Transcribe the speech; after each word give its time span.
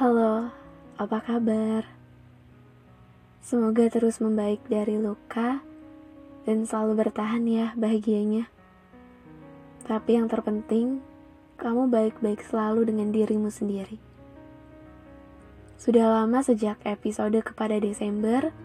Halo, 0.00 0.48
apa 0.96 1.20
kabar? 1.20 1.84
Semoga 3.44 3.84
terus 3.92 4.16
membaik 4.16 4.64
dari 4.64 4.96
luka 4.96 5.60
dan 6.48 6.64
selalu 6.64 7.04
bertahan 7.04 7.44
ya 7.44 7.76
bahagianya. 7.76 8.48
Tapi 9.84 10.16
yang 10.16 10.24
terpenting, 10.24 11.04
kamu 11.60 11.92
baik-baik 11.92 12.40
selalu 12.40 12.88
dengan 12.88 13.12
dirimu 13.12 13.52
sendiri. 13.52 14.00
Sudah 15.76 16.08
lama 16.08 16.40
sejak 16.40 16.80
episode 16.88 17.36
kepada 17.44 17.76
Desember, 17.76 18.56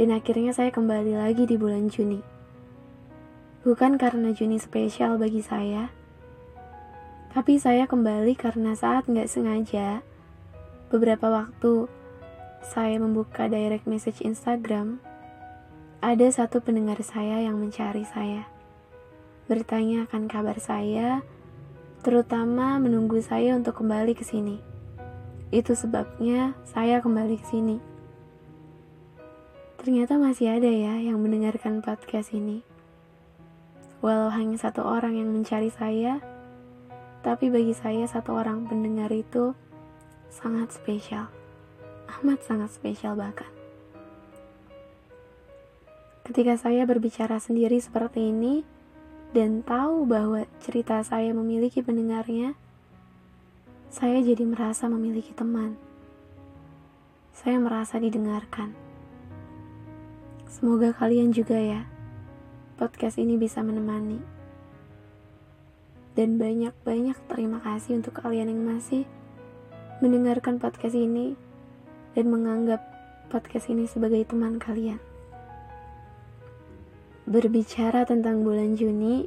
dan 0.00 0.08
akhirnya 0.08 0.56
saya 0.56 0.72
kembali 0.72 1.20
lagi 1.20 1.44
di 1.44 1.60
bulan 1.60 1.92
Juni. 1.92 2.24
Bukan 3.60 4.00
karena 4.00 4.32
Juni 4.32 4.56
spesial 4.56 5.20
bagi 5.20 5.44
saya, 5.44 5.92
tapi 7.36 7.60
saya 7.60 7.84
kembali 7.84 8.32
karena 8.40 8.72
saat 8.72 9.04
nggak 9.04 9.28
sengaja, 9.28 10.00
beberapa 10.86 11.26
waktu 11.26 11.90
saya 12.62 12.98
membuka 12.98 13.50
direct 13.50 13.86
message 13.86 14.22
Instagram, 14.22 15.02
ada 16.02 16.26
satu 16.30 16.62
pendengar 16.62 16.98
saya 17.02 17.42
yang 17.42 17.58
mencari 17.58 18.06
saya. 18.06 18.46
Bertanya 19.50 20.06
akan 20.06 20.26
kabar 20.26 20.58
saya, 20.58 21.22
terutama 22.02 22.78
menunggu 22.78 23.18
saya 23.22 23.54
untuk 23.58 23.82
kembali 23.82 24.14
ke 24.14 24.22
sini. 24.22 24.58
Itu 25.54 25.78
sebabnya 25.78 26.58
saya 26.66 26.98
kembali 27.02 27.34
ke 27.38 27.46
sini. 27.46 27.76
Ternyata 29.78 30.18
masih 30.18 30.50
ada 30.50 30.66
ya 30.66 30.98
yang 30.98 31.22
mendengarkan 31.22 31.78
podcast 31.82 32.34
ini. 32.34 32.66
Walau 34.02 34.30
hanya 34.34 34.58
satu 34.58 34.82
orang 34.82 35.14
yang 35.14 35.30
mencari 35.30 35.70
saya, 35.70 36.18
tapi 37.22 37.50
bagi 37.50 37.74
saya 37.74 38.06
satu 38.06 38.34
orang 38.34 38.66
pendengar 38.66 39.10
itu 39.14 39.54
sangat 40.30 40.74
spesial. 40.74 41.30
Amat 42.20 42.42
sangat 42.46 42.70
spesial 42.70 43.18
bahkan. 43.18 43.50
Ketika 46.26 46.58
saya 46.58 46.82
berbicara 46.82 47.38
sendiri 47.38 47.78
seperti 47.78 48.34
ini 48.34 48.66
dan 49.30 49.62
tahu 49.62 50.06
bahwa 50.10 50.42
cerita 50.58 50.98
saya 51.06 51.30
memiliki 51.30 51.86
pendengarnya, 51.86 52.58
saya 53.94 54.18
jadi 54.18 54.42
merasa 54.42 54.90
memiliki 54.90 55.30
teman. 55.30 55.78
Saya 57.30 57.62
merasa 57.62 58.02
didengarkan. 58.02 58.74
Semoga 60.50 60.90
kalian 60.96 61.30
juga 61.30 61.54
ya, 61.58 61.86
podcast 62.74 63.22
ini 63.22 63.38
bisa 63.38 63.62
menemani. 63.62 64.18
Dan 66.16 66.40
banyak-banyak 66.40 67.18
terima 67.28 67.60
kasih 67.60 68.02
untuk 68.02 68.18
kalian 68.18 68.50
yang 68.50 68.62
masih 68.66 69.06
mendengarkan 70.04 70.60
podcast 70.60 70.92
ini 70.92 71.32
dan 72.12 72.28
menganggap 72.28 72.84
podcast 73.32 73.72
ini 73.72 73.88
sebagai 73.88 74.28
teman 74.28 74.60
kalian. 74.60 75.00
Berbicara 77.24 78.04
tentang 78.04 78.44
bulan 78.44 78.76
Juni, 78.76 79.24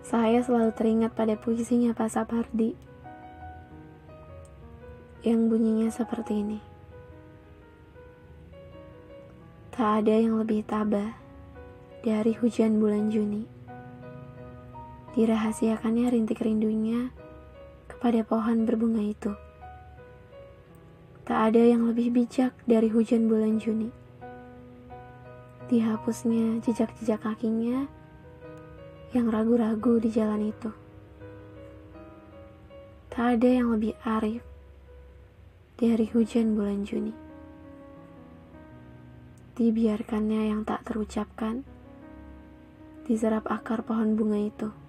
saya 0.00 0.40
selalu 0.40 0.72
teringat 0.72 1.12
pada 1.12 1.36
puisinya 1.36 1.92
Pak 1.92 2.10
Sapardi 2.10 2.72
yang 5.20 5.52
bunyinya 5.52 5.92
seperti 5.92 6.40
ini. 6.40 6.58
Tak 9.68 10.04
ada 10.04 10.16
yang 10.16 10.40
lebih 10.40 10.64
tabah 10.64 11.12
dari 12.00 12.32
hujan 12.40 12.80
bulan 12.80 13.12
Juni. 13.12 13.44
Dirahasiakannya 15.12 16.08
rintik 16.08 16.40
rindunya 16.40 17.12
kepada 18.00 18.24
pohon 18.24 18.64
berbunga 18.64 19.04
itu. 19.04 19.28
Tak 21.28 21.52
ada 21.52 21.60
yang 21.60 21.84
lebih 21.84 22.08
bijak 22.08 22.56
dari 22.64 22.88
hujan 22.88 23.28
bulan 23.28 23.60
Juni. 23.60 23.92
Dihapusnya 25.68 26.64
jejak-jejak 26.64 27.20
kakinya 27.20 27.84
yang 29.12 29.28
ragu-ragu 29.28 30.00
di 30.00 30.08
jalan 30.08 30.48
itu. 30.48 30.72
Tak 33.12 33.36
ada 33.36 33.48
yang 33.52 33.68
lebih 33.68 33.92
arif 34.00 34.40
dari 35.76 36.08
hujan 36.08 36.56
bulan 36.56 36.88
Juni. 36.88 37.12
Dibiarkannya 39.60 40.56
yang 40.56 40.64
tak 40.64 40.88
terucapkan, 40.88 41.68
diserap 43.04 43.44
akar 43.52 43.84
pohon 43.84 44.16
bunga 44.16 44.40
itu. 44.40 44.79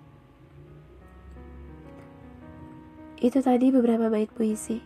Itu 3.22 3.38
tadi 3.38 3.70
beberapa 3.70 4.09
bait 4.09 4.34
puisi. 4.34 4.82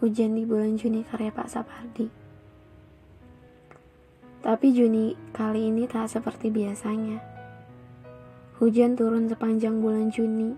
Hujan 0.00 0.32
di 0.32 0.48
bulan 0.48 0.80
Juni 0.80 1.04
karya 1.04 1.28
Pak 1.28 1.52
Sapardi. 1.52 2.08
Tapi 4.40 4.72
Juni 4.72 5.12
kali 5.36 5.68
ini 5.68 5.84
tak 5.84 6.08
seperti 6.08 6.48
biasanya. 6.48 7.20
Hujan 8.56 8.96
turun 8.96 9.28
sepanjang 9.28 9.84
bulan 9.84 10.08
Juni, 10.08 10.56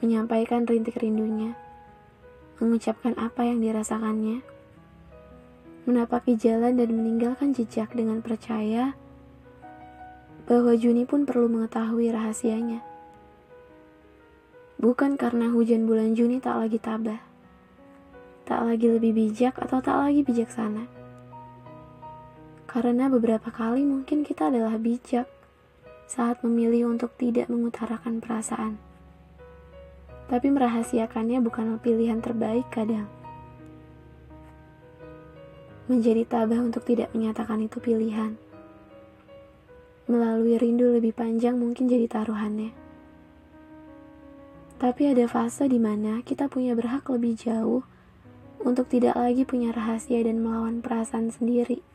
menyampaikan 0.00 0.64
rintik 0.64 0.96
rindunya, 0.96 1.52
mengucapkan 2.56 3.12
apa 3.20 3.44
yang 3.44 3.60
dirasakannya, 3.60 4.40
menapaki 5.84 6.40
jalan 6.40 6.80
dan 6.80 6.88
meninggalkan 6.88 7.52
jejak 7.52 7.92
dengan 7.92 8.24
percaya 8.24 8.96
bahwa 10.48 10.72
Juni 10.72 11.04
pun 11.04 11.28
perlu 11.28 11.52
mengetahui 11.52 12.08
rahasianya. 12.16 12.91
Bukan 14.82 15.14
karena 15.14 15.46
hujan 15.46 15.86
bulan 15.86 16.18
Juni 16.18 16.42
tak 16.42 16.58
lagi 16.58 16.74
tabah, 16.82 17.22
tak 18.42 18.66
lagi 18.66 18.90
lebih 18.90 19.14
bijak 19.14 19.54
atau 19.54 19.78
tak 19.78 19.94
lagi 19.94 20.26
bijaksana. 20.26 20.90
Karena 22.66 23.06
beberapa 23.06 23.54
kali 23.54 23.86
mungkin 23.86 24.26
kita 24.26 24.50
adalah 24.50 24.74
bijak 24.82 25.30
saat 26.10 26.42
memilih 26.42 26.90
untuk 26.90 27.14
tidak 27.14 27.46
mengutarakan 27.46 28.18
perasaan. 28.18 28.74
Tapi 30.26 30.50
merahasiakannya 30.50 31.38
bukanlah 31.46 31.78
pilihan 31.78 32.18
terbaik 32.18 32.66
kadang. 32.74 33.06
Menjadi 35.86 36.26
tabah 36.26 36.58
untuk 36.58 36.82
tidak 36.82 37.14
menyatakan 37.14 37.62
itu 37.62 37.78
pilihan. 37.78 38.34
Melalui 40.10 40.58
rindu 40.58 40.90
lebih 40.90 41.14
panjang 41.14 41.54
mungkin 41.54 41.86
jadi 41.86 42.10
taruhannya. 42.10 42.91
Tapi 44.82 45.14
ada 45.14 45.30
fase 45.30 45.70
di 45.70 45.78
mana 45.78 46.26
kita 46.26 46.50
punya 46.50 46.74
berhak 46.74 47.06
lebih 47.06 47.38
jauh 47.38 47.86
untuk 48.66 48.90
tidak 48.90 49.14
lagi 49.14 49.46
punya 49.46 49.70
rahasia 49.70 50.18
dan 50.26 50.42
melawan 50.42 50.82
perasaan 50.82 51.30
sendiri. 51.30 51.86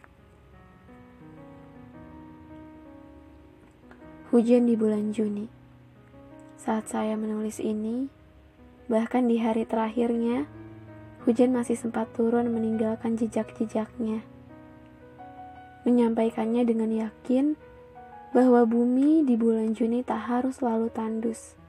Hujan 4.31 4.72
di 4.72 4.80
bulan 4.80 5.12
Juni. 5.12 5.52
Saat 6.56 6.88
saya 6.88 7.20
menulis 7.20 7.59
ini, 7.59 8.08
bahkan 8.88 9.28
di 9.28 9.36
hari 9.44 9.68
terakhirnya, 9.68 10.47
hujan 11.28 11.52
masih 11.52 11.76
sempat 11.76 12.08
turun 12.16 12.47
meninggalkan 12.56 13.20
jejak-jejaknya. 13.20 14.24
Menyampaikannya 15.84 16.64
dengan 16.64 16.88
yakin 16.96 17.59
bahwa 18.31 18.64
bumi 18.64 19.28
di 19.28 19.36
bulan 19.36 19.76
Juni 19.76 20.08
tak 20.08 20.24
harus 20.31 20.64
selalu 20.64 20.88
tandus 20.88 21.66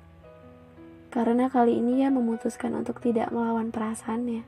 karena 1.09 1.49
kali 1.49 1.81
ini 1.81 2.05
ia 2.05 2.13
memutuskan 2.13 2.77
untuk 2.77 3.01
tidak 3.01 3.33
melawan 3.33 3.73
perasaannya. 3.73 4.45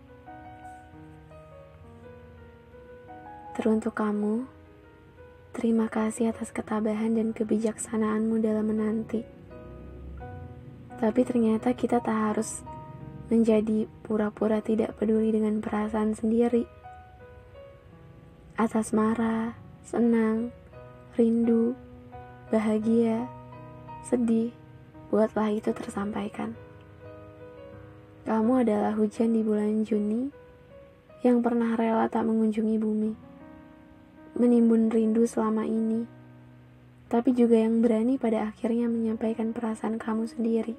Teruntuk 3.57 3.97
kamu, 3.97 4.45
terima 5.57 5.89
kasih 5.89 6.33
atas 6.33 6.53
ketabahan 6.53 7.17
dan 7.17 7.33
kebijaksanaanmu 7.33 8.41
dalam 8.45 8.69
menanti. 8.69 9.25
Tapi 11.01 11.21
ternyata 11.25 11.73
kita 11.73 12.05
tak 12.05 12.13
harus 12.13 12.61
menjadi 13.33 13.89
pura-pura 14.05 14.61
tidak 14.61 15.01
peduli 15.01 15.33
dengan 15.33 15.65
perasaan 15.65 16.13
sendiri. 16.13 16.69
Atas 18.61 18.93
marah, 18.93 19.57
senang, 19.81 20.53
rindu, 21.17 21.73
bahagia, 22.53 23.25
sedih, 24.05 24.53
buatlah 25.11 25.51
itu 25.51 25.75
tersampaikan. 25.75 26.55
Kamu 28.25 28.63
adalah 28.63 28.95
hujan 28.95 29.35
di 29.35 29.43
bulan 29.43 29.83
Juni 29.83 30.31
yang 31.27 31.43
pernah 31.45 31.75
rela 31.75 32.07
tak 32.07 32.25
mengunjungi 32.25 32.77
bumi, 32.79 33.13
menimbun 34.39 34.89
rindu 34.89 35.27
selama 35.27 35.67
ini, 35.67 36.07
tapi 37.11 37.35
juga 37.35 37.59
yang 37.59 37.83
berani 37.83 38.17
pada 38.17 38.55
akhirnya 38.55 38.87
menyampaikan 38.87 39.51
perasaan 39.51 39.99
kamu 39.99 40.31
sendiri. 40.31 40.79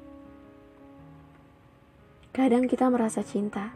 Kadang 2.31 2.71
kita 2.71 2.87
merasa 2.87 3.19
cinta, 3.21 3.75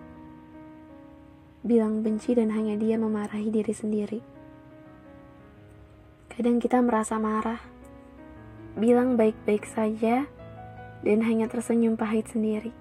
bilang 1.59 1.99
benci 1.99 2.31
dan 2.31 2.55
hanya 2.55 2.79
dia 2.79 2.95
memarahi 2.95 3.51
diri 3.51 3.75
sendiri. 3.75 4.23
Kadang 6.31 6.63
kita 6.63 6.79
merasa 6.79 7.19
marah, 7.19 7.59
bilang 8.79 9.19
baik-baik 9.19 9.67
saja, 9.67 10.23
dan 11.05 11.21
hanya 11.21 11.45
tersenyum 11.45 11.93
pahit 11.95 12.25
sendiri. 12.27 12.73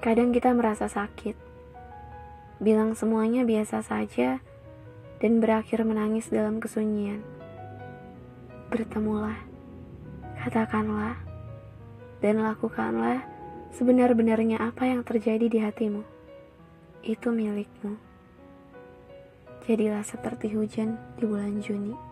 Kadang 0.00 0.32
kita 0.32 0.56
merasa 0.56 0.88
sakit, 0.88 1.36
bilang 2.56 2.96
semuanya 2.96 3.44
biasa 3.44 3.84
saja, 3.84 4.40
dan 5.20 5.44
berakhir 5.44 5.84
menangis 5.84 6.32
dalam 6.32 6.56
kesunyian. 6.56 7.20
Bertemulah, 8.72 9.36
katakanlah, 10.40 11.20
dan 12.24 12.40
lakukanlah 12.40 13.28
sebenar-benarnya 13.76 14.56
apa 14.56 14.88
yang 14.88 15.04
terjadi 15.04 15.46
di 15.52 15.58
hatimu. 15.60 16.02
Itu 17.04 17.28
milikmu. 17.36 18.00
Jadilah 19.68 20.00
seperti 20.00 20.48
hujan 20.56 20.96
di 21.20 21.28
bulan 21.28 21.60
Juni. 21.60 22.09